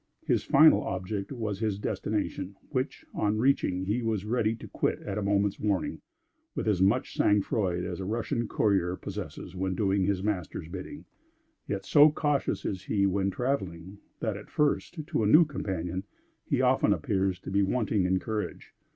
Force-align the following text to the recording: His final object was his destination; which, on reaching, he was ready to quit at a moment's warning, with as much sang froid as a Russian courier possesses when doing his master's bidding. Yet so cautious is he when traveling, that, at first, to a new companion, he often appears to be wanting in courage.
His 0.25 0.43
final 0.43 0.81
object 0.81 1.31
was 1.31 1.59
his 1.59 1.77
destination; 1.77 2.55
which, 2.69 3.05
on 3.13 3.37
reaching, 3.37 3.85
he 3.85 4.01
was 4.01 4.25
ready 4.25 4.55
to 4.55 4.67
quit 4.67 4.99
at 5.03 5.19
a 5.19 5.21
moment's 5.21 5.59
warning, 5.59 6.01
with 6.55 6.67
as 6.67 6.81
much 6.81 7.13
sang 7.15 7.43
froid 7.43 7.83
as 7.85 7.99
a 7.99 8.05
Russian 8.05 8.47
courier 8.47 8.95
possesses 8.95 9.55
when 9.55 9.75
doing 9.75 10.05
his 10.05 10.23
master's 10.23 10.67
bidding. 10.69 11.05
Yet 11.67 11.85
so 11.85 12.09
cautious 12.09 12.65
is 12.65 12.85
he 12.85 13.05
when 13.05 13.29
traveling, 13.29 13.99
that, 14.21 14.37
at 14.37 14.49
first, 14.49 15.05
to 15.05 15.21
a 15.23 15.27
new 15.27 15.45
companion, 15.45 16.05
he 16.47 16.61
often 16.61 16.93
appears 16.93 17.39
to 17.41 17.51
be 17.51 17.61
wanting 17.61 18.05
in 18.05 18.17
courage. 18.17 18.73